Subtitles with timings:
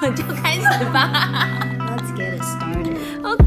[0.00, 1.28] 们就开始吧。
[1.78, 2.96] Let's get it started.
[3.22, 3.46] OK。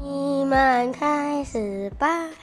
[0.00, 2.41] 你们开始吧。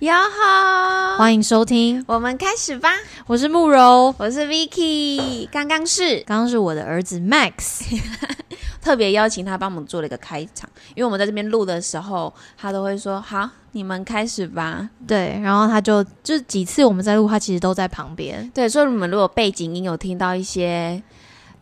[0.00, 2.90] 哟吼，欢迎收听，我们开始吧。
[3.26, 7.82] 我是慕柔，我是 Vicky，刚刚是刚刚是我的儿子 Max，
[8.82, 14.86] 特别邀请他帮我们做了一个开场，因为我们在这边录的时候，他都会说好，你们开始吧。
[15.08, 21.02] 对，然后他就就几次我们在录，他其实都在旁边，对，所以你们如果背景音有听到一些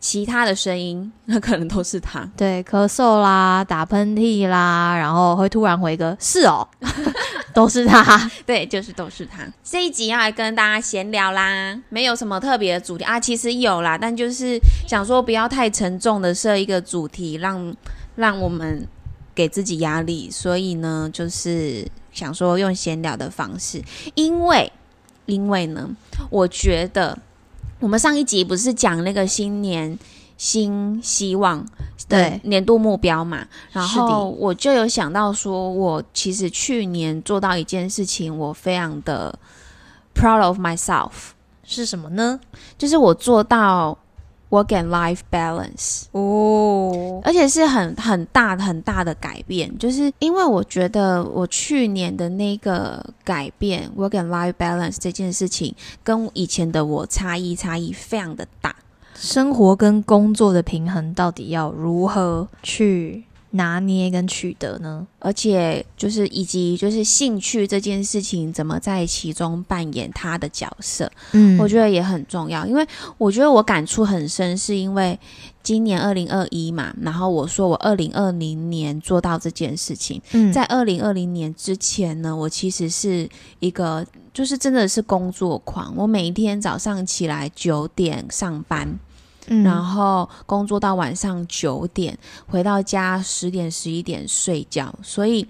[0.07, 2.29] 其他的声音， 那可能都是他。
[2.37, 6.67] 对，咳嗽啦，打喷嚏啦，然后会突然回个是哦，
[7.55, 9.43] 都是他，对，就是都是他。
[9.63, 17.75] 这一集要来跟大家闲聊啦，没有什么特别的主题啊，其实有啦，但就是想说不要太沉重的设一个主题，让
[18.15, 18.87] 让我们
[19.33, 23.81] 给自己压力，所以呢，就是想说用闲聊的方式，
[24.13, 24.71] 因为
[25.25, 25.89] 因为呢，
[26.29, 27.17] 我觉得
[27.79, 29.97] 我们上一集不是讲那个新年
[30.37, 31.59] 新希望
[32.07, 32.41] 的对。
[32.43, 39.37] 年度目标嘛，然后我就有想到说，我其实去年做到一件事情，我非常的
[40.13, 41.11] proud of myself，
[41.63, 42.39] 是什么呢？
[42.77, 43.97] 就是我做到
[44.49, 46.03] work and life balance。
[46.11, 58.75] 哦，而且是很很大很大的改变，就是因为我觉得我去年的那个改变 work and life balance 这件事情，跟以前的我差异差异非常的大。
[59.17, 63.23] 生活跟工作的平衡到底要如何去
[63.55, 65.05] 拿捏跟取得呢？
[65.19, 72.65] 而且就是以及就是兴趣这件事情怎么在其中扮演他的角色，嗯我觉得也很重要。
[72.65, 72.85] 因为
[73.17, 75.17] 我觉得我感触很深，是因为
[75.63, 83.27] 今年二零二一嘛，然后我说我二零二零年做到这件事情，嗯在二零二零年之前呢，我其实是
[83.59, 88.87] 一个就是真的是工作狂，我每一天早上起来九点上班，
[89.47, 89.63] 嗯。
[89.63, 92.17] 然后工作到晚上九点，
[92.47, 95.47] 回到家十点十一点睡觉，所以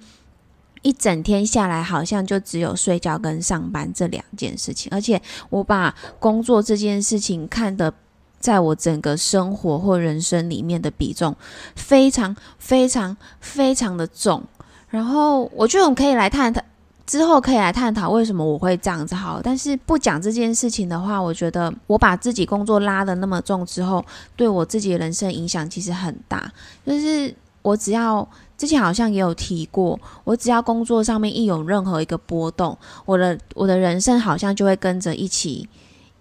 [0.81, 7.93] 一整天下来好像就只有睡觉跟上班这两件事情，而且我把工作这件事情看得。
[8.37, 11.35] 在我整个生活或人生里面的比重
[11.75, 14.43] 非常非常非常的重，
[14.87, 16.61] 然后我觉得我们可以来探讨，
[17.05, 19.39] 之后可以来探讨为什么我会这样子好。
[19.43, 24.03] 但是不讲这件事情的话，我觉得我把自己工作拉得那么重之后，
[24.35, 26.51] 对我自己人生影响其实很大。
[26.85, 28.27] 就是我只要
[28.57, 35.67] 之前好像也有提过，我只要工作上面一有任何一个波动，我的我的人生好像就会跟着一起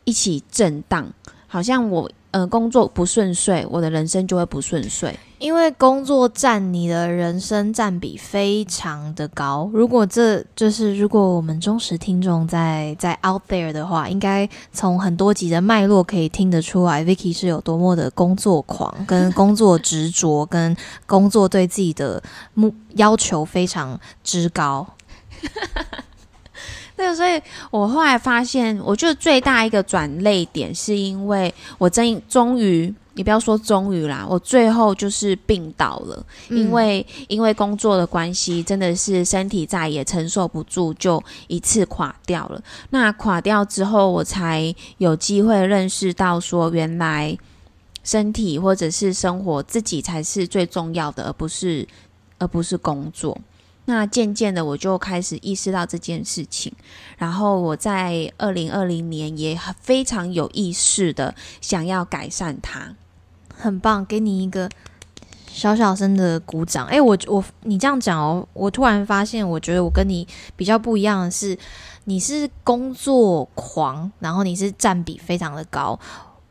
[0.04, 1.06] 一起震荡，
[1.46, 5.16] 好像我呃工作不顺遂，我的人生就会不顺遂。
[5.38, 22.20] 因为工作占你的人生占比非常的高，如果这就是如果我们忠实听众在在 out there 的话，应该从很多集的脉络可以听得出来，Vicky 是有多么的工作狂，跟工作执着，跟工作对自己的
[22.54, 24.84] 目要求非常之高。
[26.96, 27.40] 对，所以
[27.70, 42.62] 我后来发现，我觉得最大一个转泪点，是因为我真终于，你不要说终于啦，我最后就是病倒了，因为因为工作的关系，真的是身体再也承受不住，就一次垮掉了。
[42.90, 47.36] 那垮掉之后，我才有机会认识到说，原来
[48.04, 51.88] 身体或者是生活自己才是最重要的，而不是
[52.38, 53.36] 而不是工作。
[53.86, 56.72] 那渐渐的，我就开始意识到这件事情，
[57.18, 62.94] 然后我在二零二零年也非常有意识的想要改善它。
[63.56, 64.68] 很棒，给你一个
[65.46, 66.86] 小小声的鼓掌。
[66.86, 71.56] 哎、我我你这样讲哦，我突然发现，我觉得我跟你比较不一样的是，
[72.04, 75.98] 你是工作狂，然后你是占比非常的高。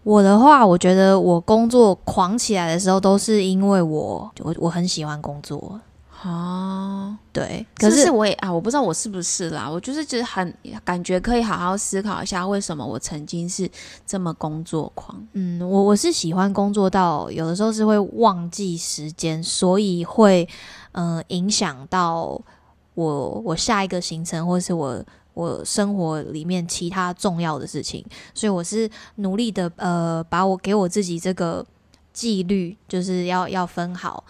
[0.04, 5.80] 我的话，我觉得我工作狂起来的时候，都是因为我我我很喜欢工作。
[6.26, 10.56] 哦，对，可是我也啊，我不知道我是不是啦，我就是觉得很
[10.86, 13.70] 感觉可以好好思考一下，为什么我曾经是
[14.08, 15.22] 这么工作狂。
[15.34, 20.48] 嗯，我我是喜欢工作到有的时候是会忘记时间，所以会
[20.94, 22.42] 嗯、呃影响到
[22.94, 25.04] 我我下一个行程或是我
[25.34, 31.66] 我生活里面其他重要的事情，所以我是努力的呃把我给我自己这个
[32.14, 34.24] 纪律，就是要要分好。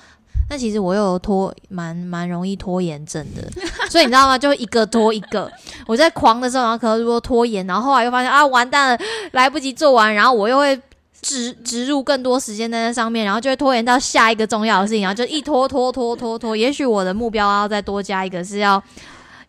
[0.49, 3.49] 那其实我又有拖蛮蛮容易拖延症的，
[3.89, 4.37] 所以你知道吗？
[4.37, 5.51] 就一个拖一个。
[5.87, 10.79] 我在狂的时候，然后可能如果拖延，然后后来又发现啊完蛋了，来不及做完，然后我又会
[11.21, 16.55] 植植入更多时间在那上面，然后就会拖延到下一个重要的事情，然后就一拖拖拖拖拖。
[16.55, 18.81] 也许我的目标要再多加一个是要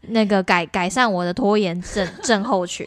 [0.09, 2.87] 那个改改善我的拖延症症候群。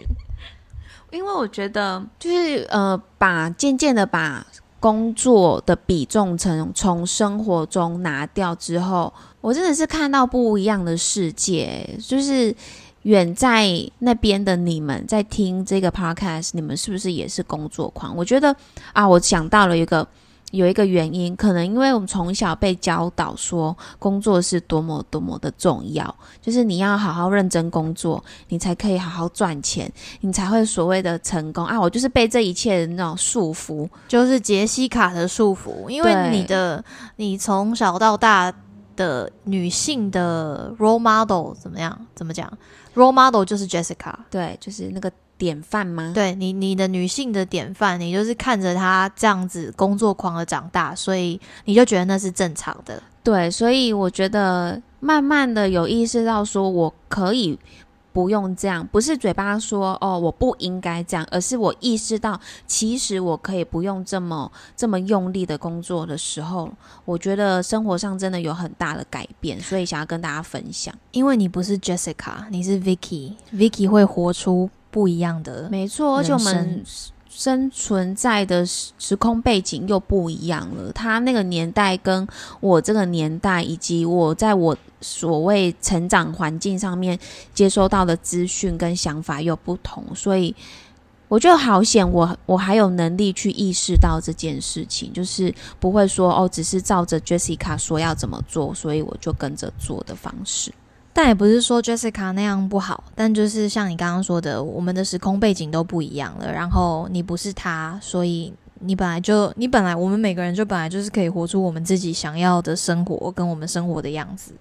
[1.09, 4.45] 因为我觉得就是呃，把渐渐的把
[4.87, 9.11] 工作的比重从从生活中拿掉之后，
[9.41, 11.85] 我真的是看到不一样的世界。
[11.99, 12.55] 就是
[13.01, 13.67] 远在
[13.99, 18.15] 那边的你们在听这个 podcast，你们是不是也是工作狂？
[18.15, 18.55] 我觉得
[18.93, 20.07] 啊，我想到了一个。
[20.51, 29.91] 有一个原因，可能因为我们从小被教导说工作是多么多么的重要，就是你要好好认真工作，你才可以好好赚钱，
[30.21, 31.77] 你才会所谓的成功啊！
[31.77, 36.83] 我就是被这一切的那种束缚，就是杰西卡的束缚，因为你的
[37.17, 38.53] 你从小到大
[38.95, 42.07] 的女性的 role model 怎么样？
[42.15, 42.51] 怎么讲
[42.95, 45.11] ？role model 就是 Jessica，对，就是那个。
[45.37, 46.11] 典范吗？
[46.13, 53.01] 对你，你的女性的典范，你就是看着她这样子工作狂的长大，所以你就觉得那是正常的。
[53.23, 57.59] 对，所以我觉得慢慢的有意识到，说我可以
[58.13, 66.71] 不用这样，不是嘴巴说哦我不应该这样，而是我意识到，其实我可以不用这么这么用力的工作的时候，
[67.05, 70.95] 我觉得生活上真的有很大的改变，所以想要跟大家分享。
[71.11, 74.69] 因为你不是 Jessica，你是 Vicky，Vicky 会活出。
[74.97, 76.83] 不一样的，没错，而且我们
[77.29, 80.91] 生存在的时空背景又不一样了。
[80.91, 82.27] 他那个年代跟
[82.59, 87.19] 我这个年代，以及我在我所谓成长环境上面
[87.53, 90.55] 接收到的资讯跟想法又不同，所以
[91.27, 100.73] 我觉得好险，我我还有能力去意识到这件事情，就是不会说哦，只是照着 Jessica 说要怎么做，所以我就跟着做的方式。
[101.17, 106.53] 但也不是说 Jessica 那样不好，但就是像你刚刚说的，我们的时空背景都不一样了。
[106.53, 114.53] 然后你不是他，所以你本来就你本来我们每个人就本来就是可以活出我们自己想要的生活跟我们生活的样子。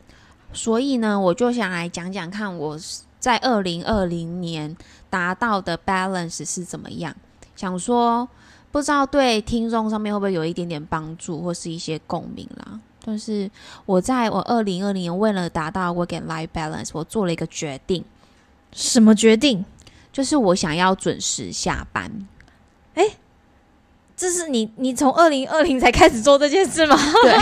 [0.54, 2.78] 所以呢，我就想来讲讲看我
[3.20, 4.74] 在二零二零年
[5.10, 7.14] 达到的 balance 是怎么样。
[7.54, 8.26] 想说
[8.72, 12.80] 不知道对听众上面会不会有一点点帮助或是一些共鸣啦。
[13.06, 13.48] 但是
[13.86, 18.04] 我在我二零二零年为了达到 work and life balance，我做了一个决定。
[18.72, 19.64] 什么决定？
[20.12, 22.26] 就是我想要准时下班。
[22.94, 23.04] 哎，
[24.16, 26.98] 这是你你从二零二零才开始做这件事吗？
[27.22, 27.32] 对。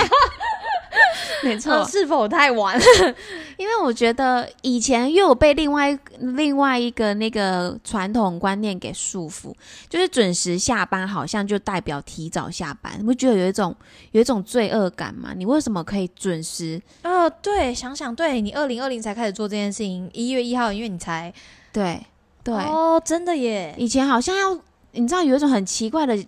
[1.44, 2.80] 没错，是否太晚？
[3.56, 9.54] 因为我觉得以前又有被另外另外一个那个传统观念给束缚，
[9.88, 13.74] 就是准时下班好像就代表提早下班，你不觉得有一种
[14.12, 15.32] 有一种罪恶感吗？
[15.36, 16.80] 你为什么可以准时？
[17.04, 21.32] 哦，对，想想对你二零二零才开始做这件事情，一月一号，因为你才
[21.72, 22.04] 对
[22.42, 23.74] 对哦，真的耶！
[23.78, 24.58] 以前好像要
[24.92, 26.18] 你知道有一种很奇怪的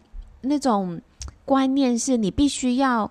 [0.43, 1.01] 那种
[1.45, 3.11] 观念，是你必须要。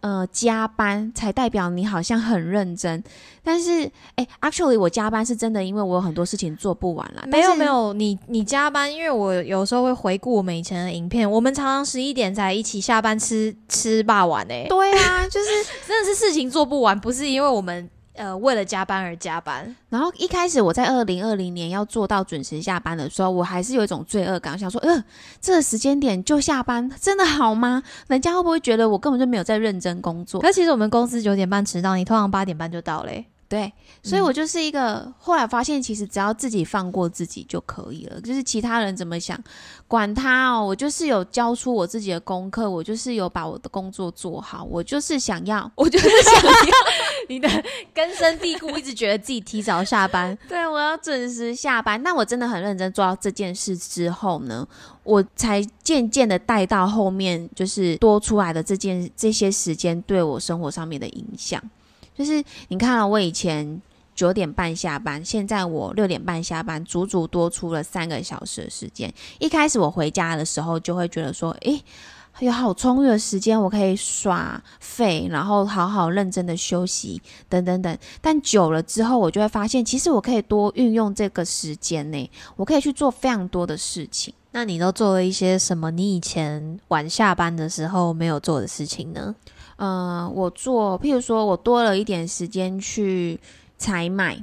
[0.00, 3.02] 呃，加班才代表你好像很认真，
[3.44, 7.22] 但是，哎，actually，我加班是真的，因为我有很多事情做不完了。
[7.26, 14.66] 没有没有，你你加班，因为我有时候会回顾我们以前的影片，我们常常十一点才一起下班吃吃霸王诶。
[14.68, 15.48] 对啊，就是
[15.86, 17.90] 真的是事情做不完，不是因为我们。
[18.20, 19.74] 呃，为了加班而加班。
[19.88, 25.02] 然后一开始我在二零二零年要做到准时下班的时候，我还是有一种罪恶感，想说，呃，
[25.40, 27.82] 这个时间点就下班，真的好吗？
[28.08, 30.38] 人家会不会觉得我根本就没有在认真工作？
[30.42, 33.24] 可其实我们公司九点半迟到，你通常八点半就到嘞。
[33.50, 38.20] 对，所以我就是一个后来发现，其实只要自己放过自己就可以了。
[38.20, 39.36] 就是其他人怎么想，
[39.88, 40.64] 管他哦。
[40.64, 44.62] 我就是有交出我自己的功课，我就是有把我的工作做好。
[44.62, 46.76] 我就是想要，我就是想要
[47.28, 47.48] 你的
[47.92, 50.38] 根深蒂固，一直觉得自己提早下班。
[50.48, 52.00] 对，我要准时下班。
[52.04, 54.64] 那我真的很认真做到这件事之后呢，
[55.02, 61.60] 我才渐渐的带到后面，就是多出来的这件这些时间对我生活上面的影响。
[62.20, 63.80] 就是你看了，我以前
[64.14, 69.10] 九点半下班，现在我六点半下班，足足多出了三个小时的时间。
[69.38, 71.82] 一开始我回家的时候，就会觉得说，诶，
[72.40, 77.96] 有好充裕的时间，我可以耍废，然后好好认真的休息，等等等。
[78.20, 84.34] 但久了之后，我就会发现，其实我可以多运用这个时间呢，我可以去做非常多的事情。
[84.52, 85.90] 那你都做了一些什么？
[85.90, 89.34] 你以前晚下班的时候没有做的事情呢？
[89.82, 93.40] 嗯，我做，譬如说，我多了一点时间去
[93.78, 94.38] 采买，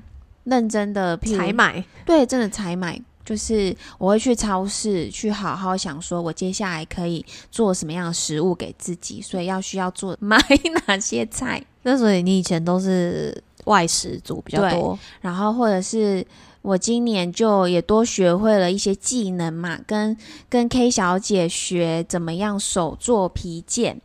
[0.46, 10.39] 认真的采买，对，真的采买，就是我会去超市去好好想，说我接下来可以做什么样的食物给自己，所以要需要做买
[10.88, 11.63] 哪些菜。
[11.84, 16.25] 那所以你以前都是外食族比较多，然后或者是
[16.63, 20.17] 我今年就也多学会了一些技能嘛，跟
[20.50, 24.01] 跟 K 小姐学怎么样手做皮件。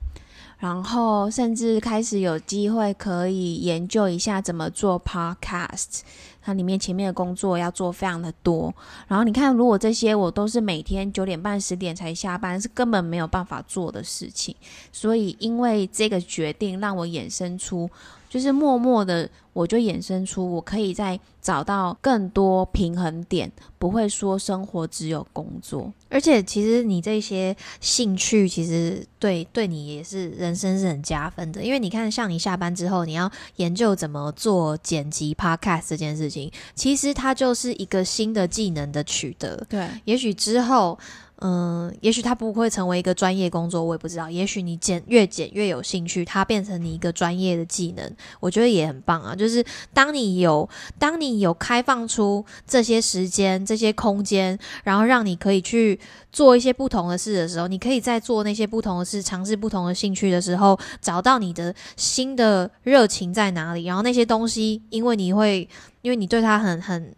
[0.62, 6.02] 然后甚至开始有机会可以研究一下怎么做 podcast，
[6.40, 8.72] 它里面前面的工作要做非常的多。
[9.08, 14.54] 然后你看，如果这些我都是每天九点半、十点才下班，是根本没有办法做的事情。
[14.92, 17.90] 所以，因为这个决定，让我衍生出。
[18.32, 25.92] 就是默默的，我就衍生出我可以再找到更多平衡点，不会说生活只有工作。
[26.08, 31.62] 而且，其实你这些兴趣，其实对对你也是人生是很加分的。
[31.62, 39.62] 因为你看，像你下班之后，你要研究怎么做剪辑 Podcast 这件事情，其实它就是一个新的技能的取得。
[39.68, 40.98] 对，也许之后。
[41.44, 44.30] 嗯，也许它不会成为一个专业工作，我也不知道。
[44.30, 48.08] 也许你剪越剪越有兴趣，它变成你一个专业的技能，
[48.38, 49.34] 我觉得也很棒啊。
[49.34, 50.68] 就是当你有，
[51.00, 55.98] 当你有开放出这些时间、这些空间，然后让你可以去
[56.30, 63.86] 做一些不同的事的时候，你可以在做那些不同的事、尝试不同的兴趣的时候，找到你的新的热情在哪里。
[63.86, 65.68] 然后那些东西，因为你会，
[66.02, 67.12] 因为你对它很很。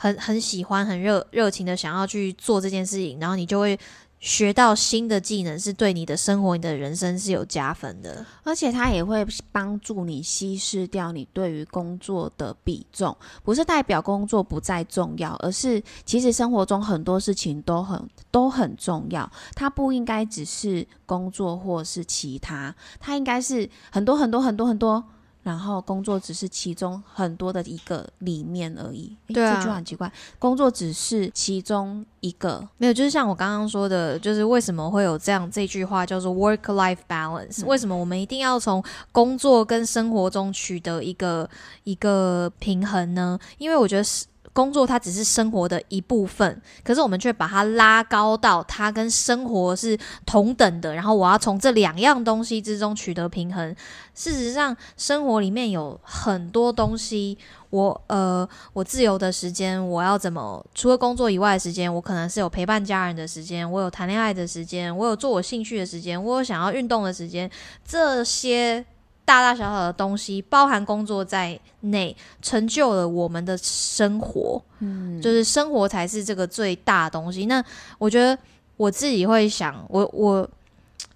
[0.00, 3.76] 很很喜欢，很热热情的想要去做这件事情，然后你就会
[4.20, 8.24] 学到新的技能，是对你的生活、你的人生是有加分的。
[8.44, 19.28] 而且它也会帮助你稀释掉你对于工作的比重，不是代表工作不再重要，而是其实生活中很多事情都很都很重要。
[19.54, 25.04] 它不应该只是工作或是其他，它应该是很多很多很多很多。
[25.48, 29.16] 然后工作只是其中很多的一个里面而已。
[29.28, 30.12] 对啊，这句话很奇怪。
[30.38, 37.64] 工作只是其中一个，没有，就是像我刚刚说的，就是为什么会有这样这句话叫做 work-life balance？
[37.64, 41.48] 为什么我们一定要从工作跟生活中取得一个
[41.84, 43.38] 一个平衡呢？
[43.56, 44.26] 因为我觉得是。
[44.58, 49.96] 工作它只是生活的一部分，可是我们却把它拉高到它跟生活是
[50.26, 50.92] 同等的。
[50.92, 53.72] 然后我要从这两样东西之中取得平衡。
[54.16, 57.38] 事实上，生活里面有很多东西，
[57.70, 60.66] 我呃，我自由的时间，我要怎么？
[60.74, 67.48] 除了工作以外的时间，我可能是有陪伴家人的时间，我有谈恋爱的时间，我有做我兴趣的时间，我有想要运动的时间，
[67.86, 68.84] 这些。
[69.28, 74.58] 大大小小的东西，包含工作在内，成就了我们的生活。
[74.78, 77.44] 嗯，就是生活才是这个最大的东西。
[77.44, 77.62] 那
[77.98, 78.38] 我觉得
[78.78, 80.48] 我自己会想，我我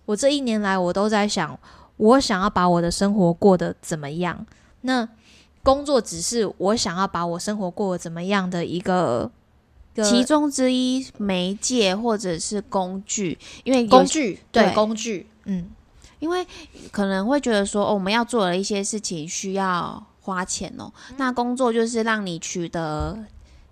[0.04, 1.58] 我这一年来，我都在想，
[1.96, 4.44] 我想要把我的生活过得怎么样？
[4.82, 5.08] 那
[5.62, 9.30] 工作只是我想要把我生活过得怎么样的一个
[10.04, 15.70] 其中之一媒介或者是工具，因为工具对工具，嗯。
[16.22, 16.46] 因为
[16.92, 20.88] 可能会觉得说，哦，我们要做的一些事情需要花钱哦。
[21.16, 23.18] 那工作就是让你取得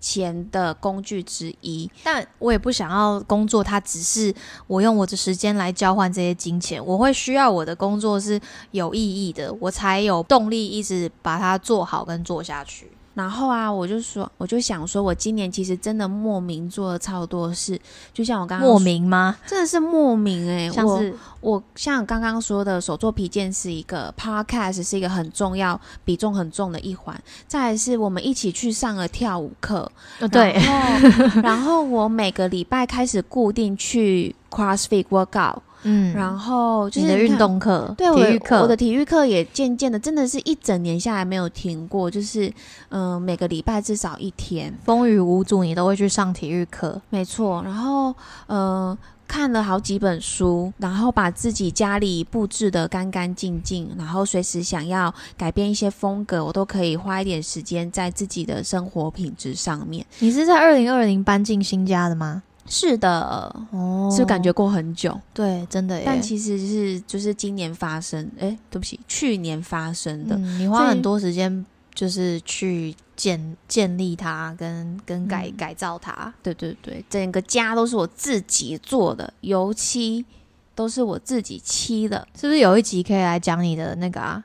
[0.01, 1.89] 钱的工具之一。
[2.03, 4.35] 但我也不想要工作，它只是
[4.67, 6.85] 我用我的时间来交换这些金钱。
[6.85, 8.37] 我会需要我的工作是
[8.71, 12.91] 有意义的，我才有动力一直把它做好跟做下去。
[13.13, 17.79] 然后啊，我就说，我就想说，我今年其实真的莫名做了超多事，
[18.13, 19.37] 就像我刚刚莫名吗？
[19.45, 27.21] 真的是莫名哎，像是我像刚刚说的，手做皮件是一个 podcast，是一个很重要、比重很重的一环。
[27.47, 29.91] 再是我们一起去上了跳舞课，
[30.31, 30.53] 对，
[31.43, 35.57] 然后我每个礼拜开始固定去 CrossFit workout。
[35.83, 42.51] 嗯，然后就是你的运动课，对，体育课，我的体育课也渐渐的，真的是一整年下来没有停过，就是
[42.89, 47.61] 嗯，每个礼拜至少一天，风雨无阻，你都会去上体育课，没错。
[47.63, 48.13] 然后
[48.47, 48.97] 嗯，
[49.27, 60.05] 看了好几本书，然后把自己家里布置的干干净净，然后随时想要改变一些风格，我都可以花一点时间在自己的生活品质上面。
[60.19, 62.43] 你是在二零二零搬进新家的吗？
[62.67, 66.01] 是的，哦，是感觉过很久，对，真的。
[66.05, 70.37] 但其实是就是今年发生，哎，对不起，去年发生的。
[70.37, 76.33] 你花很多时间就是去建建立它，跟跟改改造它。
[76.41, 80.25] 对对对，整个家都是我自己做的，油漆
[80.73, 82.25] 都是我自己漆的。
[82.39, 84.43] 是不是有一集可以来讲你的那个啊？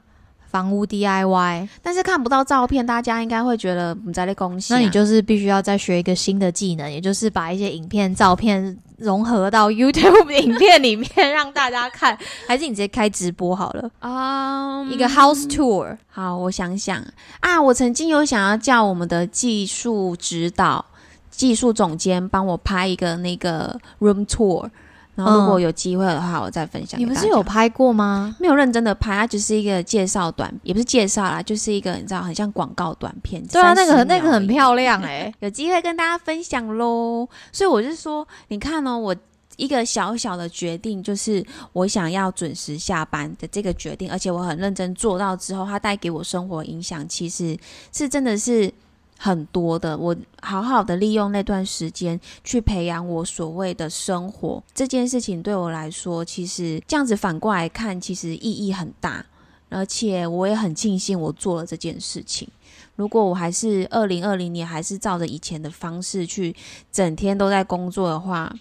[0.51, 4.73] 房屋 DIY，但是看不到照片，大家应该会觉得你在那恭喜。
[4.73, 14.83] 那你就是必须要再学一个新的技能，也就是把一些影片、照片融合到 YouTube 影片里面让大家看，还是你直接开直播好了啊？
[14.85, 15.97] 一个 House Tour。
[16.09, 17.05] 好，我想想
[17.41, 20.85] 啊，我曾经有想要叫我们的技术指导、
[21.31, 24.71] 技术总监帮我拍一个那个 Room Tour。
[25.17, 27.01] 然后如果有机会的话，我再分享。
[27.01, 28.37] 你不是有拍过吗？
[28.39, 33.45] 没有认真的拍，它只是一个介绍短，也不是介绍啦，就是一个你知道，很像广告短片。
[33.49, 37.29] 对啊，那个那个很漂亮哎， 有机会跟大家分享喽。
[37.51, 39.17] 所以我是说，你看哦，我
[39.57, 47.57] 一个小小的决定，就是我想要准时下班的这个决定，而且我很认真做到之后，它带给我生活影响，其实
[47.93, 48.71] 是真的是。
[49.19, 49.97] 很多的。
[49.97, 59.25] 我好好的利用那段时间去培养我所谓的生活这件事情，对我来说，其实这样子反过来看，其实意义很大。
[59.69, 62.49] 而且我也很庆幸我做了这件事情。
[62.95, 66.55] 如果我还是二零二零年还是照着以前的方式去
[66.93, 68.55] 整天都在工作的话，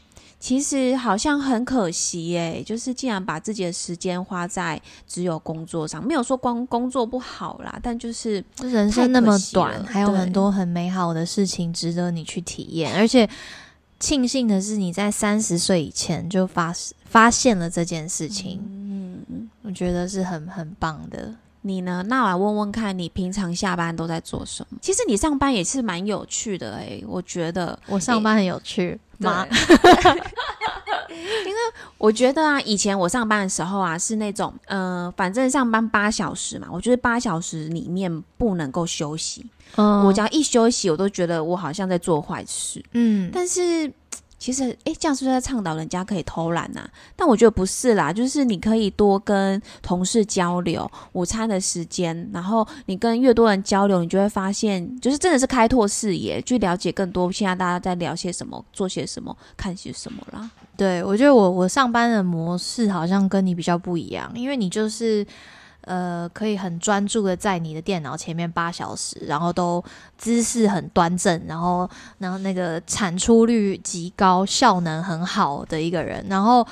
[0.45, 2.61] 其实好像很可惜耶。
[2.63, 12.95] 就是竟然把自己的时间花在只有工作上，没有说光工作不好啦，但就是人生那么短，了还有很多很美好的事情值得你去体验。
[12.95, 13.27] 而且
[13.99, 16.71] 庆幸的是，你在三十岁以前就发
[17.05, 21.33] 发现了这件事情，嗯，我觉得是很很棒的。
[21.67, 22.03] 你呢？
[22.07, 24.77] 那我来问问看你平常下班都在做什么？
[24.81, 27.77] 其实你上班也是蛮有趣的诶，我觉得。
[27.87, 29.45] 我上班很有趣吗？
[31.09, 31.57] 因为
[31.97, 39.45] 我觉得啊，以前我上班的时候啊，是那种，呃，反正上班八小时嘛，我觉得八小时里面不能够休息。
[39.77, 42.81] 嗯我只要一休息，我都觉得我好像在做坏事。
[42.93, 43.91] 嗯，但是
[44.45, 60.47] 其实，诶，这样是不是在倡导人家可以偷懒呐、但我觉得不是啦，就是你可以多跟同事交流，午餐的时间，然后你跟越多人交流，你就会发现，就是真的是开拓视野，去了解更多现在大家在聊些什么，做些什么，看些什么啦。
[60.77, 65.25] 对，我觉得我我上班的模式好像跟你比较不一样，因为你就是
[65.85, 69.83] 呃可以很专注的在你的电脑前面八小时，然后都
[70.17, 76.67] 姿势很端正，然后然后那个产出率极高，效能很好的一个人，然后。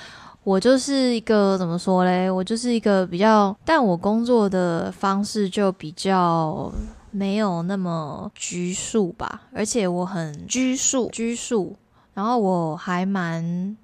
[0.45, 2.29] 我就是一个怎么说嘞？
[2.29, 6.69] 我就是一个比较，但我工作的方式就比较
[7.11, 11.77] 没有那么拘束吧，而且我很拘束，拘束，
[12.13, 13.77] 然后我还蛮，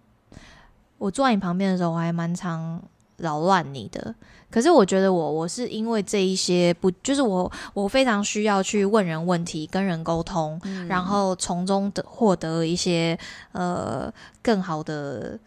[0.97, 2.83] 我坐在你旁边的时候，我还蛮常
[3.15, 4.13] 扰乱你的。
[4.51, 13.15] 可是我觉得我我是因为这一些不，就是我我非常需要去问人问题，跟人沟通，然后从中的获得一些
[13.51, 15.37] 呃更好的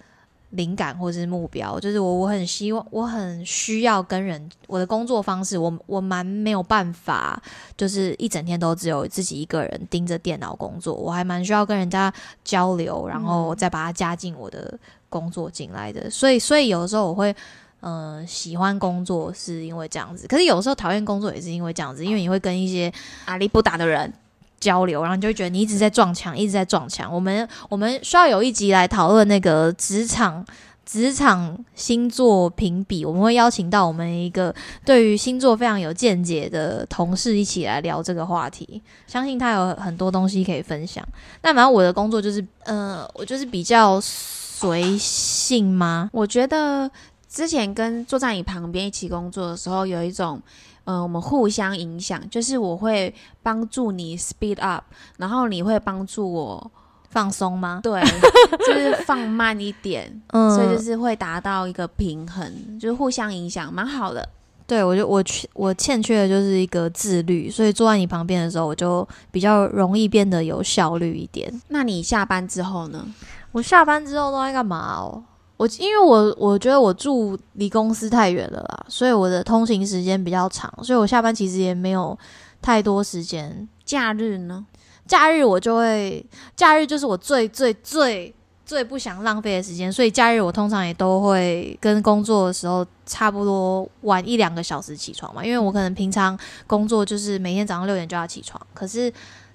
[0.50, 1.80] 灵感或是目标。
[1.80, 7.42] 就是我我很希望，我很需要跟人，我的工作方式，我我蛮没有办法，
[7.76, 12.12] 就是一整天都只有自己一个人盯着电脑工作，我还蛮需要跟人家
[12.44, 16.08] 交流，然后再把它加进我的工作进来的。
[16.08, 17.34] 所以，所以有的时候我会。
[17.82, 22.92] 呃，喜欢工作是因为这样子，可是有时候讨厌工作也是因为这样子，因为你会跟一些
[23.24, 24.12] 阿里不打的人，
[24.60, 27.12] 交流，然后就会觉得你一直在撞墙，一直在撞墙。
[27.12, 30.46] 我们我们需要有一集来讨论那个职场
[30.86, 38.80] 职场星座评比，我们会邀请到我们一个对于星座非常有见解的同事一起来聊这个话题。
[39.08, 41.04] 相信他有很多东西可以分享。
[41.42, 46.08] 那反正我的工作就是，呃，我就是比较随性吗？
[46.12, 46.88] 我觉得
[47.32, 50.38] 之前跟坐在你旁边一起工作的时候，有一种，
[50.84, 54.84] 嗯、我们互相影响，就是我会帮助你 speed up，
[55.16, 56.70] 然后你会帮助我，
[57.08, 57.80] 放松吗？
[57.82, 58.02] 对，
[58.66, 64.28] 就是放慢一点，嗯所以就是会达到一个平衡，就是互相影响，蛮好的。
[64.66, 71.50] 对，我就我缺我欠缺的就是一个自律，所以坐在你旁边的时候，我就比较容易变得有效率一点。
[71.68, 73.06] 那你下班之后呢？
[73.52, 75.22] 我下班之后都在干嘛哦？
[75.62, 82.18] 我因为我我觉得我住离公司太远了啦，所以我的通勤时间比较长，所以我下班其实也没有
[82.60, 83.68] 太多时间。
[83.84, 84.66] 假日呢？
[85.06, 88.34] 假日我就会，假日就是我最最最
[88.66, 99.12] 最不想浪费的时间，所以假日我通常也都会跟工作的时候差不多晚一两个小时起床嘛，因为我可能平常工作就是每天早上六点就要起床，可是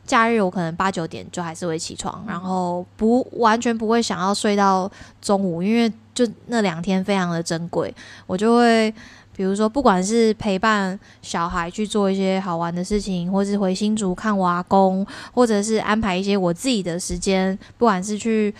[0.08, 4.90] 假日我可能八九点就还是会起床，然后不完全不会想要睡到
[5.22, 7.94] 中午，因为就那两天非常的珍贵，
[8.26, 8.92] 我就会。
[9.36, 18.52] 比如说，不管是陪伴小孩去做一些好玩的事情，或是回新竹看我阿公，或者是安排一些我自己的时间，不管是去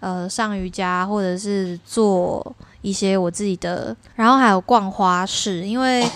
[0.00, 6.06] 呃上瑜伽，或者是做一些我自己的，然后还有逛花市，因为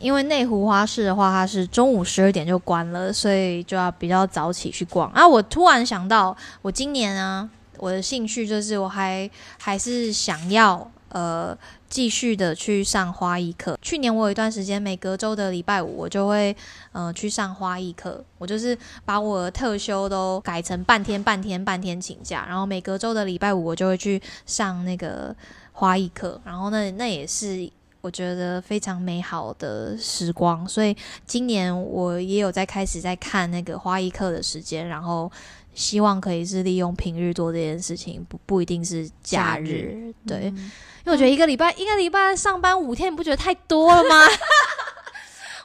[0.00, 5.08] 因为内湖花市的话，它是中午十二点就关了，所以就要比较早起去逛。
[5.12, 11.56] 啊，我突然想到，我今年啊，我的兴趣就是我还还是想要呃。
[11.90, 13.76] 继续的去上花艺课。
[13.82, 16.56] 去年我有一段时间，每隔周的礼拜五，我就会
[16.92, 18.24] 呃去上花艺课。
[18.38, 25.34] 我就是把我的特休都改成半天、半天、半天请假，然后每隔周的礼拜五，我就会去上那个
[25.72, 26.40] 花艺课。
[26.44, 27.68] 然后那那也是
[28.00, 30.66] 我觉得非常美好的时光。
[30.68, 35.30] 所以今年我也有在开始在看那个花艺课的时间，然后
[35.74, 39.64] 希望可以是利用平日做这件事情，不不一定是假日。
[39.64, 40.38] 假日对。
[40.56, 40.70] 嗯
[41.02, 44.26] 因为我觉得一个礼拜一个礼拜上班五天，你不觉得太多了吗？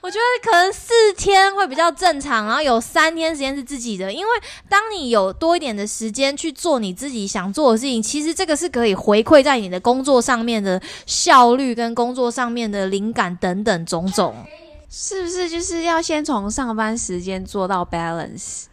[0.06, 4.32] 我觉得可能四天会比较正常，然后有三天时间是自己的，因为
[4.70, 14.36] 当你有多一点的时间去做你自己想做的事情，其实这个是可以回馈在你的工作上面的效率跟工作上面的灵感等等种种。
[14.88, 18.66] 是不是就是要先从上班时间做到 balance？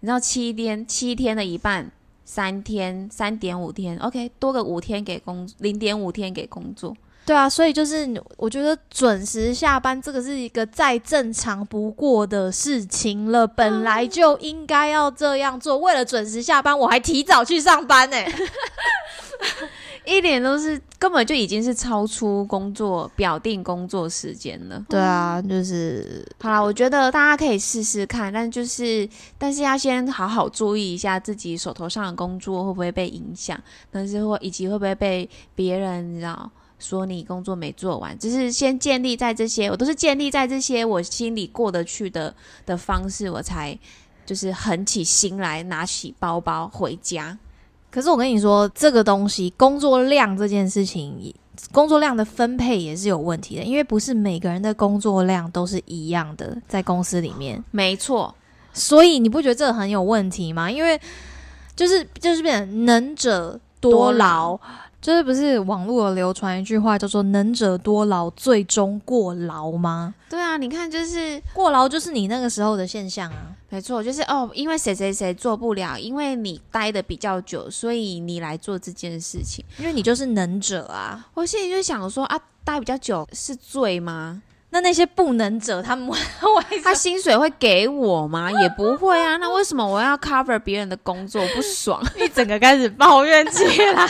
[0.00, 1.88] 你知道七天七天的一半，
[2.24, 6.96] 三天三点五天，OK，多个五天给工零点五天给工作。
[7.30, 15.78] 对啊，所以就是我觉得准时下班这个是一个再正常不过的事情了，本来就应该要这样做。
[15.78, 18.16] 为了准时下班，我还提早去上班呢、
[20.04, 24.84] 一点都是根本就已经是超出工作表定工作时间了。
[24.88, 33.56] 对啊，就是好啦，我觉得大家可以试试看，但就是但是要先好好注意一下自己手头上的工作会不会被影响，
[33.88, 42.34] 但是会以及会不会被别人你知道说你工作没做完，就是先建立在这些，我都是建立在这些我心里过得去的
[42.66, 43.78] 的方式，我才
[44.26, 47.38] 就是狠起心来拿起包包回家。
[47.90, 51.34] 可是我跟你说，这个东西工作量这件事情，
[51.70, 58.34] 工作量的分配也是有问题的，因为不是每个人的工作量都是一样的，在公司里面，没错，
[58.72, 60.70] 所以你不觉得这个很有问题吗？
[60.70, 60.98] 因为
[61.76, 64.58] 就是就是变成能者多劳。
[65.00, 70.14] 就是不是网络有流传一句话叫做“能者多劳，最终过劳”吗？
[70.28, 73.56] 对啊，你看就是过劳就是你那个时候的现象啊。
[73.70, 79.64] 没错，就是哦，因为谁谁谁做不了，因为你待的比较久，所以你来做这件事情。
[79.78, 84.42] 因为你就是能者啊，我心里就想说啊，待比较久是罪吗？
[84.72, 86.18] 那那些不能者，他们为
[86.84, 88.50] 他薪水会给我吗？
[88.60, 89.36] 也不会啊。
[89.38, 91.42] 那为什么我要 cover 别人的工作？
[91.54, 92.02] 不爽。
[92.22, 94.06] 一整个开始抱怨起来。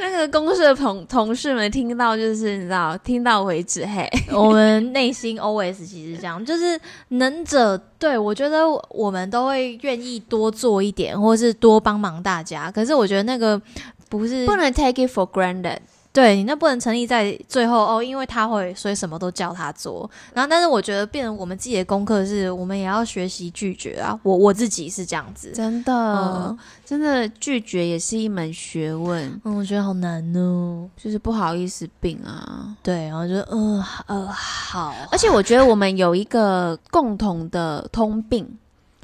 [0.00, 3.84] 那个公司的同同事们听到就是你知道，听到为止。
[3.86, 12.70] 嘿， 我们内心 OS 其实这样，就是能者对我觉得我们都会愿意多做一点，或是多帮忙大家。
[12.70, 13.60] 可是我觉得那个
[14.08, 15.78] 不是不能 take it for granted。
[16.12, 20.10] 对你那不能成立在最后哦，因为他会，所以什么都叫他做。
[20.34, 24.18] 然后，但是我觉得变成我们自己的功课是，我们也要学习拒绝啊。
[24.24, 30.88] 我我自己是这样子，真的，嗯真的拒绝也是一门学问，嗯，我觉得好难哦。
[30.96, 32.76] 就是不好意思病啊。
[32.82, 38.44] 对，然后就嗯呃好，而且我觉得我们有一个共同的通病，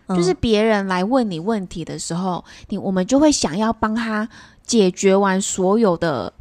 [0.09, 4.29] 就是嗯别人来问你问题的时候，你我们就会想要帮他
[4.65, 6.33] 解决完所有的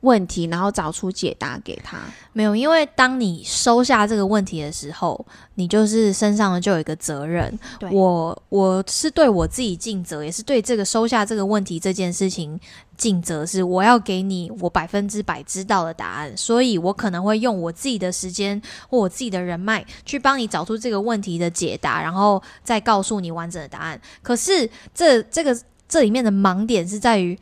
[0.00, 1.98] 问题，然后找出解答给他。
[2.32, 5.24] 没有，因为当你收下这个问题的时候，
[5.56, 7.58] 你就是身上就有一个责任。
[7.90, 12.58] 我我是对我自己尽责，也是对这个收下这个问题这件事情
[12.96, 24.00] 尽责，是我要给你我百分之百知道的答案，所以我可能会用我自己的时间或我自己的人脉去帮你找出这个问题的解答，然后再告诉你完整的答案。
[24.22, 27.38] 可是这这个这里面的盲点是在于。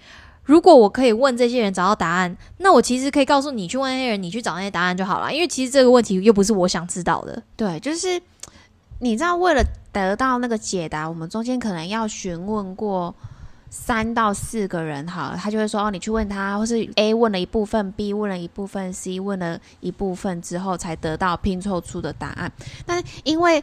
[0.49, 5.31] 如果我可以问这些人找到答案，那我其实可以告诉你去问那些人，你去找那些答案就好了。
[5.31, 7.43] 因为其实这个问题又不是我想知道的。
[7.55, 8.19] 对，就是
[9.01, 13.15] 你知道，为了得到那个解答，我们中间可能要询问过
[13.69, 22.51] 三到四个人，好了，他就会说哦，你去问他，或是 A 问了一部分，B 问了一部分，C 问了一部分之后，才得到拼凑出的答案。
[22.87, 23.63] 但因为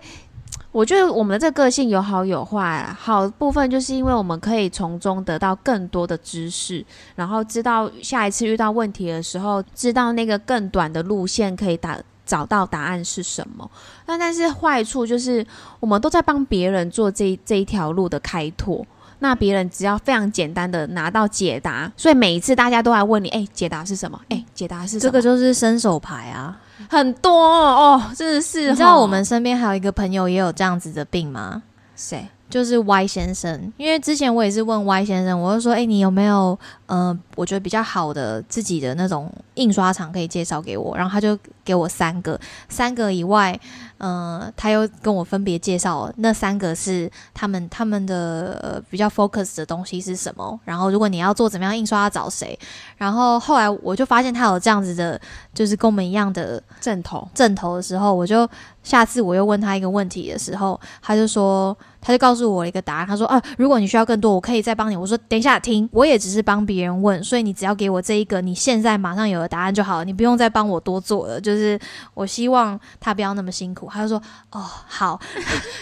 [0.75, 6.85] 我觉得我们的这个个性有好有坏啊，好部分就是因为我们可以从中得到更多的知识，
[7.15, 13.71] 然后知道下一次遇到问题的时候，知道那个更短的路线可以打找到答案是什么。
[14.05, 15.47] 那但是坏处就是
[15.79, 18.85] 我们都在帮别人做这这一条路的开拓。
[19.19, 24.19] 那别人只要非常简单的拿到解答，所以每一次大家都来问你，哎、解答是什么？
[24.29, 25.01] 哎、解答是什么？
[25.01, 26.57] 这个就是伸手牌啊！
[26.89, 28.69] 很多哦，哦真的是。
[28.69, 31.63] 你知道哦我们身边还有一个朋友也有这样子的病吗？
[31.95, 32.27] 谁？
[32.47, 40.95] 就是 Y 先生，因为之前我也是问 Y 先生，我就说，哎、你有没有呃，我觉得比较好的自己的那种印刷厂可以介绍给我？
[40.95, 43.59] 然后他就给我三个，三个以外，
[43.97, 50.59] 呃，他又跟我分别介绍那三个是他们他们的、呃、比较 focus 的东西是什么。
[50.65, 52.57] 然后如果你要做怎么样印刷，要找谁？
[52.97, 55.19] 然后后来我就发现他有这样子的，
[55.53, 57.27] 就是跟我们一样的正头。
[57.33, 58.47] 正头的时候，我就
[58.85, 64.95] 下次我又问他一个问题的时候，他就说，他就告诉我一个答案，他说啊，如果你需要更多，我可以再帮你。
[64.95, 71.41] 我说等一下听，我也只是帮别人问，所以你只要给我这一个你现在马上有的答案就好了，你不用再帮我多做了。
[71.41, 71.77] 就是
[72.13, 73.89] 我希望他不要那么辛苦。
[73.91, 74.21] 他就说
[74.51, 75.19] 哦好，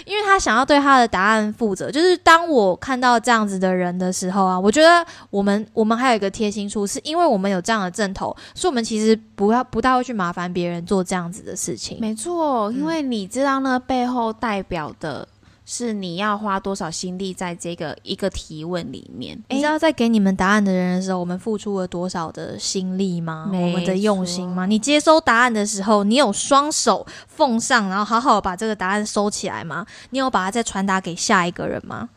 [0.06, 1.92] 因为他想要对他的答案负责。
[1.92, 11.98] 就是当我看到这样子的人的时候啊，我觉得我们我们还有一个贴心处，是因为我们有这样的正头，所以我们其实不要不大会去麻烦别人做这样子的事情。
[12.00, 15.28] 没错，因为你知道那背后代表的。
[15.66, 19.42] 是你要花多少心力在这个一个提问里面？
[19.48, 23.50] 你知道在给你们答案的人的时候，我们付出了多少的心力吗？
[23.50, 24.66] 我们的用心吗？
[24.66, 29.86] 你接收答案的时候，你有双手奉上，然后好好把这个答案收起来吗？
[30.10, 32.10] 你有把它再传达给下一个人吗？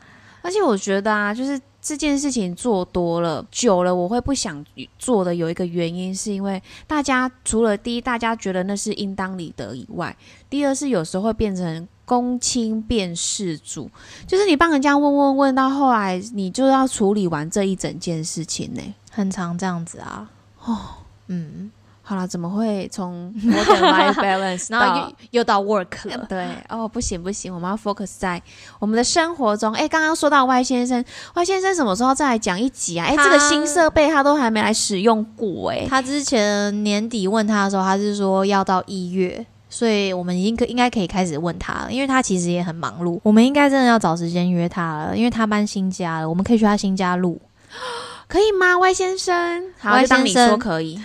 [0.42, 4.64] 而且我觉得啊，就是这件事情做多了、久了，我会不想
[4.98, 10.16] 做的有一个原因，是因为大家除了第一，大家觉得那是应当理得以外，
[10.50, 11.86] 第二是有时候会变成。
[12.06, 13.90] 公亲辨事主，
[14.28, 20.30] 就是你帮人家问问问到后来，你就要处理完这一整件事情呢，很常这样子啊。
[20.64, 20.78] 哦，
[21.26, 21.68] 嗯，
[22.08, 26.24] 好了，怎么会从 life balance，然后又又到 work 了？
[26.28, 28.40] 对，哦，不行不行，我们要 focus 在
[28.78, 29.74] 我们的生活中。
[29.74, 33.06] 哎，刚刚说到 Y 先生，Y 先生什么时候再来讲一集啊？
[33.06, 39.44] 哎，这个新设备他都还没来使用过，哎，他之前年底问他的时候，他是说要到一月。
[39.68, 43.18] 所以我们已经可应该可以开始问他了，因为他其实也很忙碌。
[43.24, 47.38] 我们应该真的要找时间约他了，因为他搬新家了，我们可以去他新家录，
[48.28, 50.98] 可以吗？Y 先生，好，就当你说可以，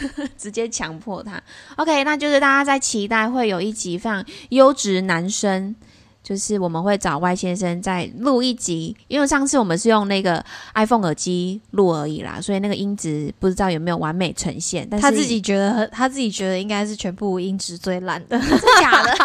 [0.36, 1.40] 直接强迫他。
[1.76, 5.74] OK，那就是大家在期待会有一集非常优质男生。
[6.22, 14.84] 就是我们会找 Y 先生再录一集，因为上次我们是用那个 iPhone 耳机录而已啦，所以那个音质不知道有没有完美呈现。
[14.90, 19.16] 但是他自己觉得，他自己觉得应该是全部音质最烂的，是假的？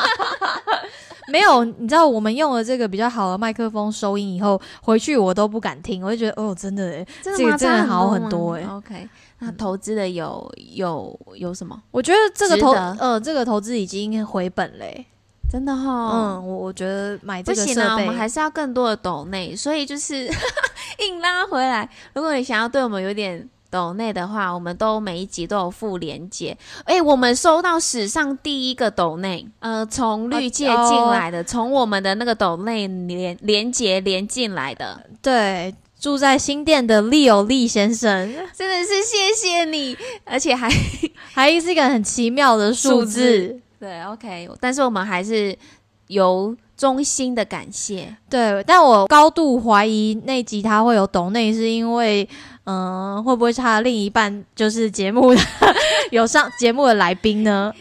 [1.30, 8.64] 没有，你知道我们用了这个比较好的麦克风收音以后，回去我都不敢听，我就觉得哦，真的哎，这个真的好很多哎。
[8.70, 9.10] OK，
[9.44, 11.82] 那投资的有有有什么？
[11.90, 15.06] 我觉得这个投呃，这个投资已经回本嘞。
[15.52, 20.26] 真的哈，嗯，我我觉得买这个设备，我们还是要更多的抖内，所以就是
[21.06, 21.90] 硬拉回来。
[22.14, 26.58] 如果你想要对我们有点抖内的话，我们都每一集都有附连接。
[26.86, 35.06] 哎，我们收到史上第一个抖内，呃，从绿界进来的，从我们的那个抖内连连接连进来的。
[35.22, 40.68] 对，住在新店的利有利先生，真的是谢谢你，而且还
[41.32, 43.60] 还是一个很奇妙的数字。
[43.80, 45.56] 对，OK，但是我们还是
[46.08, 48.16] 由衷心的感谢。
[48.28, 52.28] 对，但我高度怀疑那集他会有懂内，是因为，
[52.64, 55.36] 嗯，会不会是他的另一半就是节目
[56.10, 57.72] 有上节目的来宾呢？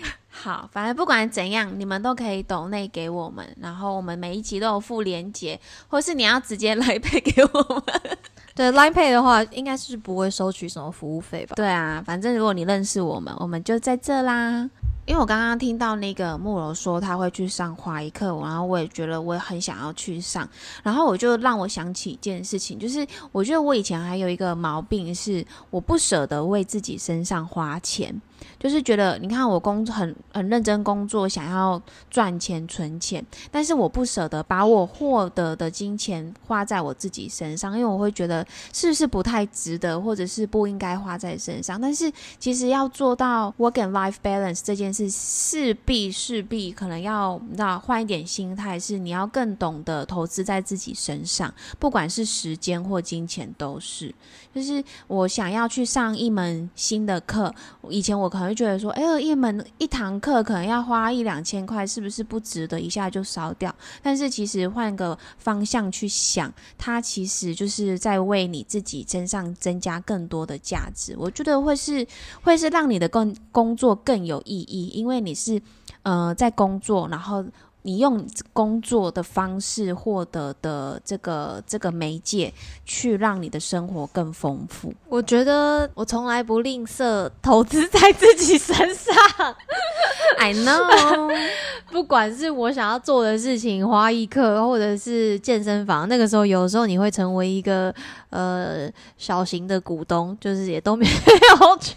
[0.42, 8.18] 好，反正不管怎样，你们都可以懂内给我们，然后我们每一集都有附连接，或是你要直接 来配给我们。
[8.55, 11.55] 对，Line Pay 的话，应该是不会收取什么服务费吧？
[11.57, 14.68] 对啊，反正如果你认识我们，我们就在这啦。
[15.07, 20.48] 因为我刚刚听到那个慕柔说他会去上花艺课，然后我也觉得我也很想要去上，
[20.83, 28.20] 然后我就让我想起一件事情，就是我觉得我以前还有一个毛病是我不舍得为自己身上花钱。
[28.59, 41.81] 就是觉得，你看我工作很很认真工作，想要赚钱存钱，但是我不舍得把我获得的金钱花在我自己身上，因为我会觉得是不是不太值得，或者是不应该花在身上。
[41.81, 54.14] 但是其实要做到 work and life balance 这件事，势必势必可能要你知道换一点心态，是你要更懂得投资在自己身上，不管是时间或金钱都是。
[54.53, 57.55] 就是我想要去上一门新的课，
[57.88, 63.75] 以前我可能会觉得说，哎，一门一堂课可能要花一两千块，是不是不值得一下就烧掉？
[64.01, 71.14] 但是其实换个方向去想，它其实就是在为你自己身上增加更多的价值。
[71.19, 72.07] 我觉得会是
[72.43, 75.61] 会是让你的更工作更有意义，因为你是
[76.03, 77.45] 呃在工作，然后。
[77.83, 82.53] 你用工作的方式获得的这个这个媒介，
[82.85, 84.93] 去让你的生活更丰富。
[85.09, 89.14] 我觉得我从来不吝啬投资在自己身上。
[90.38, 91.35] I know，
[91.90, 97.95] 不管是我想要做的事情，花艺课或者是健身房，那个时候有时候你会成为一个
[98.29, 101.95] 呃小型的股东，就是也都没有去。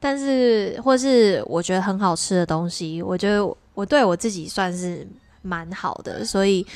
[0.00, 3.56] 但是或是我觉得很好吃的东西，我觉得。
[3.74, 5.06] 我对我自己算是
[5.42, 6.66] 蛮好的，所以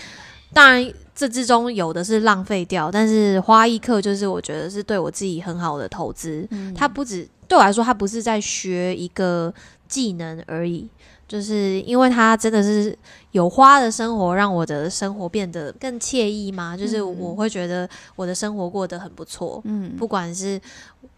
[0.52, 6.48] 当然这之中有的是浪费掉，但是花艺课就是我觉得是对我自己很好的投资。
[6.74, 9.52] 它不止对我来说，它不是在学一个
[9.86, 10.88] 技能而已，
[11.28, 12.96] 就是因为它真的是
[13.32, 16.76] 有花的生活，让我的生活变得更惬意嘛。
[16.76, 19.60] 就是我会觉得我的生活过得很不错。
[19.64, 20.60] 嗯，不管是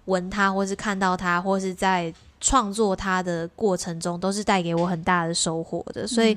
[0.06, 6.06] 闻它，或是看到它，或是在创作它的过程中，都是带给我很大的收获的。
[6.06, 6.36] 所以，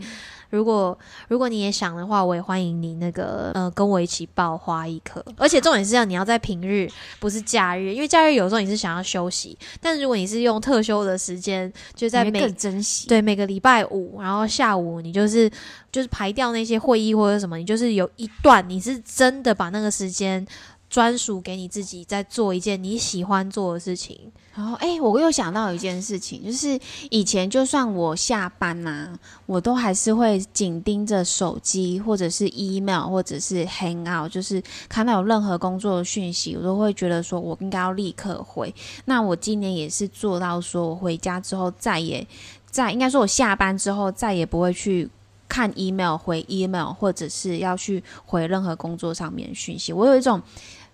[0.50, 5.24] 如果如果你也想的话，我也欢迎你那个呃跟我一起爆花一颗。
[5.38, 13.08] 而且重点是要你要在平日，不是假日，因为假日有时候你是想要休息，但如果你是用特休的时间，就在每更珍惜。
[13.08, 15.50] 对每个礼拜五，然后下午你就是
[15.92, 20.46] 就是排掉那些会议或者什么，你就是有一段你是真的把那个时间。
[20.90, 24.32] 专属给你自己，在做一件你喜欢做的事情。
[24.56, 26.78] 然后，哎，我又想到一件事情，就是
[27.12, 29.14] 以前就算我下班呐，
[29.46, 38.74] 我都还是会紧盯着手机，或者是 email，或者是 hang out，就是看到有任何工作的讯息，我都会觉得说我应该要立刻回。
[39.06, 42.28] 那我今年也是做到，说我回家之后再也
[42.70, 45.10] 在，应该说我下班之后再也不会去
[45.48, 49.94] 看 email 回 email，或者是要去回任何工作上面讯息。
[49.94, 50.42] 我有一种。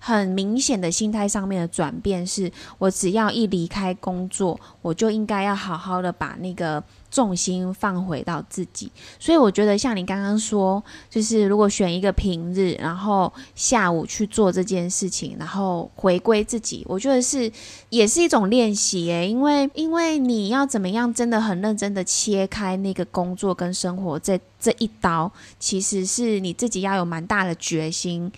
[0.07, 8.91] 很明显的心态上面的转变，是我只要一离开工作，我就应该要好好的把那个重心放回到自己。
[9.17, 17.51] 所以我觉得，像你刚刚说，就是如果选一个平日，然后下午去做这件事情，然后回归自己，我觉得是
[17.89, 19.27] 也是一种练习诶。
[19.27, 28.31] 因为因为你要怎么样，真的很认真的切开那个工作跟生活这这一刀，其实是你自己要有蛮大的决心。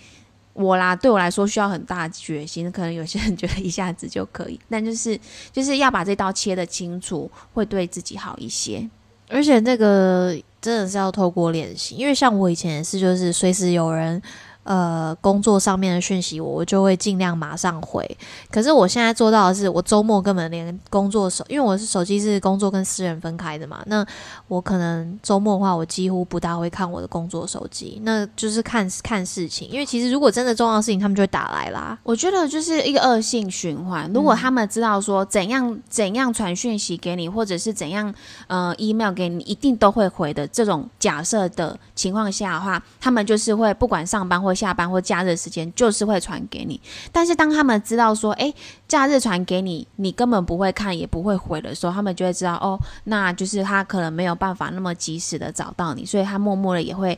[0.58, 5.18] 我啦，对我来说需要很大的决心，可能有些人觉得一下子就可以，但就是
[5.52, 8.88] 就是要把这刀切的清楚，会对自己好一些。
[9.28, 14.20] 而且那个真的是要透过练习，因为像我以前也是，就是随时有人。
[14.68, 18.06] 呃，工作上面的讯息，我我就会尽量马上回。
[18.50, 23.82] 可是我现在做到的是，我周末根本连工作手，因为我是手机是工作跟私人分开的嘛。
[23.86, 24.04] 那
[24.46, 29.66] 我可能周末的话，我几乎不大会看我的工作手机，那就是看看事情。
[29.70, 31.98] 因为其实如果真的重要的事情，他们就会打来啦。
[32.02, 34.10] 我觉得就是一个恶性循环。
[34.12, 38.14] 如果他们知道说怎样怎样传讯息给你，或者是怎样
[38.48, 46.80] 呃 email 给你，一定都会回的这种假设的情况下的话，他们就是会不管上班或下班或假日时间就是会传给你，
[47.12, 48.52] 但是当他们知道说，诶，
[48.88, 57.16] 假日传给你，你根本不会看也不会回的时候，他们就会知道，哦，那就是他可能没有办法那么及时的找到你，所以他默默的也会。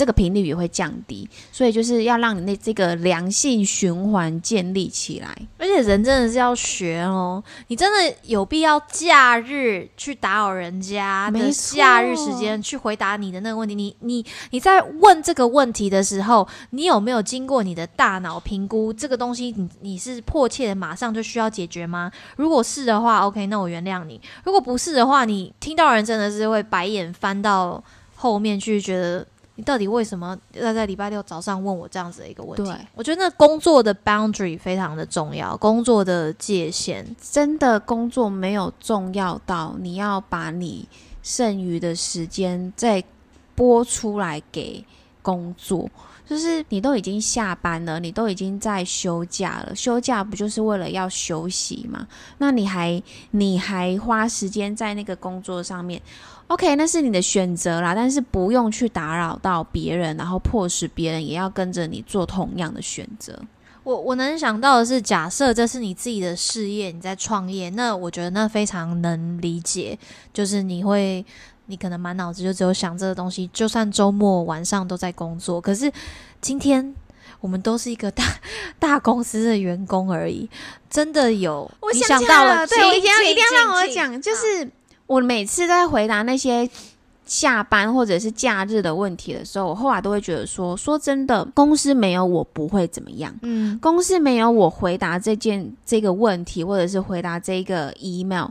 [0.00, 5.28] 这个频率也会降低，所以就是要让你那这个良性循环建立起来。
[5.58, 13.74] 而且人真的是要学哦，你真的有必要假日去打扰人家的假日时间去回答你的那个问题？
[13.74, 19.52] 你你你在问这个问题的时候，你有没有经过你的大脑评估这个东西？
[19.54, 22.10] 你你是迫切的马上就需要解决吗？
[22.36, 27.84] 如果是的话，OK，那我原谅你；如果不是的话，你听到人真的是会白眼翻到
[28.16, 29.26] 后面去，觉得。
[29.60, 32.72] 你到底为什么要在礼拜六早上问我这样子的一个问题？
[32.94, 40.88] 我觉得那工作的 boundary 非常的重要，工作的界限真的工作没有重要到你要把你
[41.22, 43.04] 剩余的时间再
[43.54, 44.82] 拨出来给
[45.20, 45.90] 工作。
[46.26, 52.06] 就是你都已经下班了，你都已经在休假了，休假不就是为了要休息吗？
[52.38, 56.00] 那你还你还花时间在那个工作上面
[56.50, 63.36] ？OK，那是你的选择啦，但是不用去打扰到别人，然后迫使别人也要跟着你做同样的选择。
[63.82, 69.98] 我我能想到的是，假设这是你自己的事业，你在创业，那我觉得那非常能理解，
[70.32, 71.24] 就是你会。
[71.66, 75.60] 你可能满脑子就只有想这个东西，就算周末晚上都在工作。
[75.60, 75.88] 可是
[76.40, 76.92] 今天
[77.40, 78.24] 我们都是一个大
[78.76, 80.50] 大公司的员工而已，
[80.90, 84.68] 真的有我想到了，对，一定要一定要让我讲，就是
[85.10, 86.70] 我每次在回答那些
[87.26, 98.46] 下班或者是假日的问题的时候，我后来都会觉得说，说真的，公司没有我不会怎么样，嗯，公司没有我回答这件这个问题，或者是回答这个 email。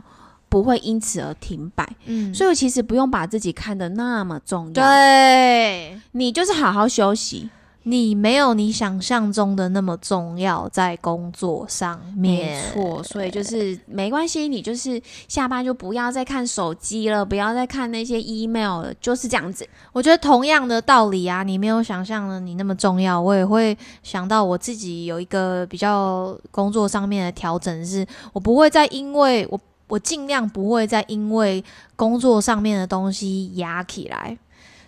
[0.50, 4.72] 不会因此而停摆，嗯，所以其实不用把自己看得那么重要。
[4.72, 7.48] 对，你就是好好休息，
[7.84, 12.62] 你没有你想象中的那么重要，在工作上面。
[12.62, 19.66] 没错，所以就是没关系，你就是下班就不要再看手机了，不要再看那些 email 了，就是这样子。
[19.92, 29.60] 我觉得同样的道理啊，你没有想象的你那么重要，我也会想到我自己有一个比较工作上面的调整，是我不会再因为我。
[29.90, 31.64] 我尽量不会再因为
[31.96, 34.38] 工作上面的东西压起来，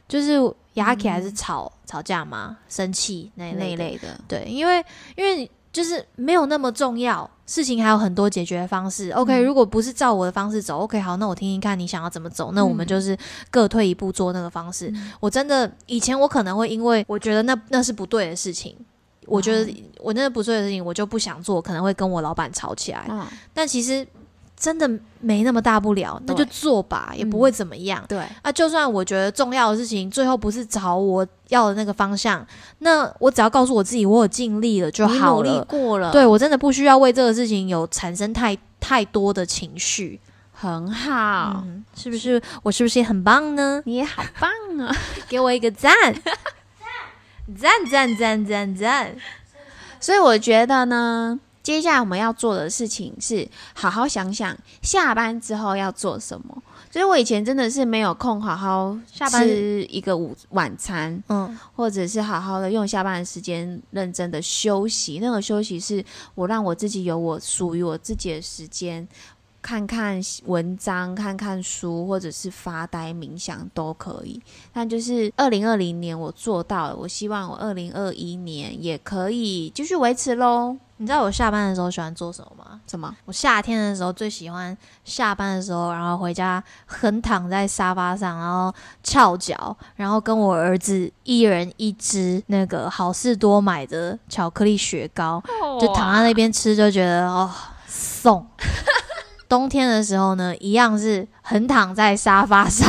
[0.06, 0.38] 就是
[0.74, 2.58] 压起来是吵吵架吗？
[2.68, 4.84] 生气那那一类的，对，因为
[5.16, 9.10] 因为就是没有那么重要，事情还有很多解决方式。
[9.10, 13.16] OK，如果不是照我的方式走，OK，好，那我听听看你想要怎么走，那我们就是
[13.50, 14.92] 各退一步做那个方式。
[15.20, 18.76] 我真的以前我可能会因为我觉得那那是不对的事情，
[19.26, 23.08] 我觉得我那个不对的事情，我就不想做，可能会跟我老板吵起来。
[23.52, 24.06] 但其实。
[24.62, 24.88] 真的
[25.18, 28.04] 没那么大不了，那就做吧，也不会怎么样。
[28.08, 32.46] 对，啊，就算我觉得重要的事情最后不是朝我要的那个方向，
[32.78, 35.60] 那我只要告诉我自己，我有尽力了就你努力。
[35.66, 40.20] 过了，对我真的不需要为这个事情有产生太太多的情绪。
[40.52, 42.40] 很好，嗯，是不是？
[42.62, 43.82] 我是不是也很棒呢？
[43.84, 44.48] 你也好棒
[44.86, 44.94] 啊！
[45.28, 45.92] 给我一个赞，
[47.58, 49.16] 赞赞赞赞赞！
[49.98, 56.62] 所以我觉得呢，接下来我们要做的事情是好好想想下班之后要做什么。
[56.90, 65.18] 所以我以前真的是没有空好好下班吃一个午晚餐，嗯，或者是好好的用下班的时间认真的休息。
[65.18, 66.04] 那个休息是
[66.34, 69.08] 我让我自己有我属于我自己的时间，
[69.62, 74.38] 看看文章、看看书，或者是发呆、冥想都可以。
[74.70, 80.76] 但就是二零二零年我做到了，我希望我二零二一年也可以继续维持喽。
[81.02, 82.80] 你知道我下班的时候喜欢做什么吗？
[82.86, 83.12] 什么？
[83.24, 88.72] 我夏天的时候最喜欢下班的时候，然后回家横躺在沙发上，然后
[89.02, 95.42] 翘脚，然后跟我儿子一人一只那个好事多买的巧克力雪糕，
[95.80, 97.50] 就躺在那边吃，就觉得哦
[97.84, 98.46] 送。
[99.50, 102.88] 冬天的时候呢，一样是横躺在沙发上。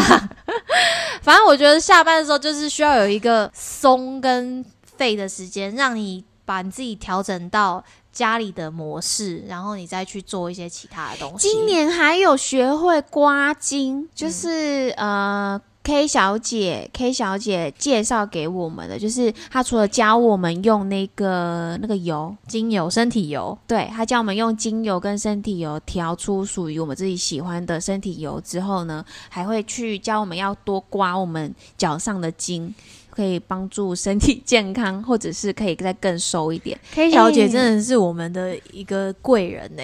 [1.24, 7.84] 反正我觉得下班的时候就是需要有一个松跟废的时间，让你把你自己调整到
[8.14, 11.49] 家里的模式，然后你再去做一些其他的东西。
[11.49, 15.59] 今年还有学会刮筋，就是、呃。
[15.86, 32.74] K 小姐，K 小姐介绍给我们的，就是她除了教我们用那个那个油，精油、身体油，对，她教我们用精油跟身体油调出属于我们自己喜欢的身体油之后呢，还会去教我们要多刮我们脚上的筋，
[33.16, 39.84] 可以帮助身体健康，或者是可以再更瘦一点，K 小姐哎真的是我们的一个贵人呢、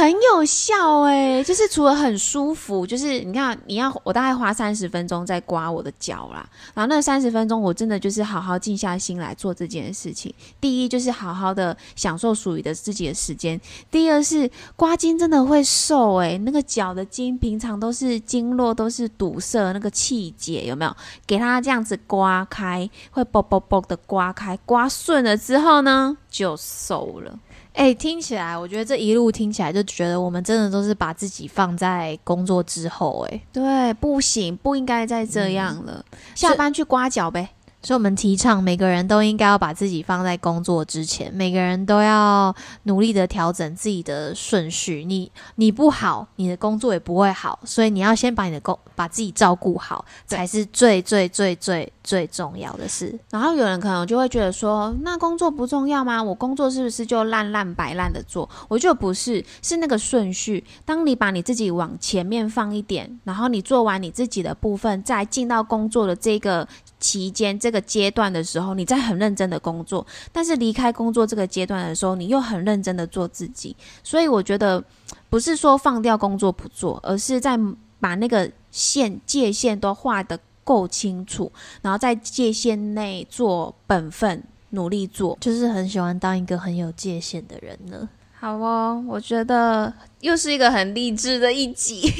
[0.00, 10.34] 很有效哎、就是除了很舒服，就是你看你要我大概花三十分钟在刮我的脚啦，然后那三十分钟我真的就是好好静下心来做这件事情。
[10.58, 20.96] 第一就是好好的享受属于的自己的时间，第二是刮筋真的会瘦诶、那个脚的筋平常都是经络都是堵塞，那个气结有没有？
[21.26, 27.38] 给它这样子刮开，会啵啵啵的刮开，刮顺了之后呢，就瘦了。
[27.80, 36.04] 哎、听起来，我觉得这一路听起来就觉得我们真的都是把自己放在工作之后、哎，对，不行，不应该再这样了。
[36.34, 37.48] 下班去刮脚呗。
[37.82, 42.54] 所以我们提倡每个人都应该要把自己放在工作之前，每个人都要
[42.84, 45.04] 努力的调整自己的顺序。
[45.04, 53.18] 你你不好，你的工作也不会好，所以你要先把你的工把自己照顾好，才是最最最最最重要的事。
[53.30, 56.22] 然后有人可能就会觉得说，那工作不重要吗？
[56.22, 58.48] 我工作是不是就烂烂白烂的做？
[58.68, 60.62] 我觉得不是，是那个顺序。
[60.84, 66.66] 当你把你自己往前面放一点，然后你做完你自己的部分，再进到工作的这个
[67.00, 70.06] 期间、这个阶段的时候，你在很认真的工作。
[70.30, 73.74] 但是离开工作这个阶段的时候，你又很认真的做自己。
[74.04, 74.84] 所以我觉得
[75.28, 77.58] 不是说放掉工作不做，而是在
[77.98, 81.50] 把那个线界限都画得够清楚，
[81.82, 85.36] 然后在界限内做本分，努力做。
[85.40, 88.08] 就是很喜欢当一个很有界限的人呢。
[88.38, 92.10] 好哦，我觉得又是一个很励志的一集。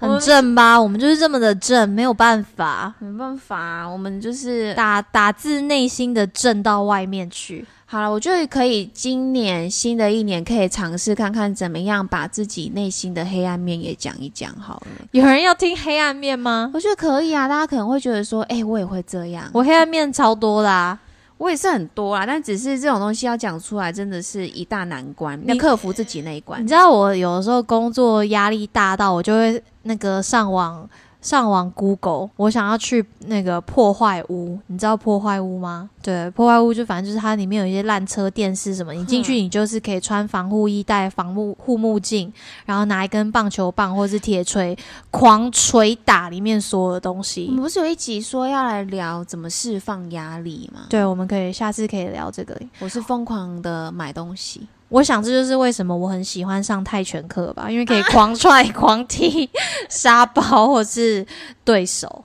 [0.00, 0.80] 我很正吧？
[0.80, 7.64] 我们就是这么的正，没有办法，没办法，我们就是打打自内心的正到外面去。
[7.84, 8.10] 好了。
[8.10, 15.06] 我觉得可以，今年新的一年可以尝试看看怎么样把自己内心的黑暗面也讲一讲好了。
[15.12, 16.70] 有人要听黑暗面吗？
[16.74, 20.98] 我觉得可以啊，大家可能会觉得说，哎、我也会这样，我黑暗面超多啦、
[21.38, 26.66] 我也是很多啊，但只是这种东西要讲出来，真的是一大难关，要克服自己那一关你。
[26.66, 30.88] 知道我有的时候工作压力大到，我就会那个上网
[31.26, 35.90] 上网 Google，我想要去那个破坏屋，你知道破坏屋吗？
[36.00, 42.32] 对，破坏屋就反正就是它里面有一些烂车、电视什么，你进去你就是可以穿防护衣、戴防护护目镜，
[42.64, 44.78] 然后拿一根棒球棒或是铁锤
[45.10, 47.60] 狂捶打里面所有的东我西们。
[47.60, 50.82] 不是有一集说要来聊怎么释放压力吗？
[50.88, 52.56] 对，我们可以下次可以聊这个。
[52.78, 59.50] 我是疯狂的买东西，我想这就是为什么我很喜欢上泰拳课吧，因为可以狂踹、 狂踢
[59.88, 61.26] 沙包或是
[61.64, 62.24] 对手。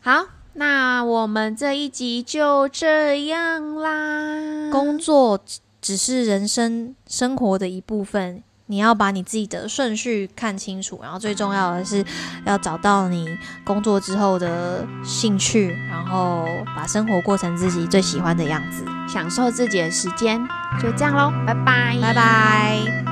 [0.00, 0.24] 好，
[0.54, 4.70] 那我们这一集就这样啦。
[4.72, 5.38] 工作
[5.80, 12.04] 只是人生生活的一部分，你要把你自己的顺序看清楚然后最重要的是
[12.46, 13.28] 要找到你
[13.64, 20.40] 工作之后的兴趣然后把生活过成自己最喜欢的样子享受自己的时间。
[20.80, 21.98] 就这样咯拜拜。
[22.00, 23.04] 拜拜。